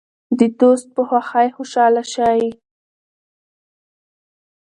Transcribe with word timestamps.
د 0.39 0.41
دوست 0.59 0.87
په 0.95 1.01
خوښۍ 1.07 1.47
خوشحاله 1.55 2.03
شئ. 2.13 2.43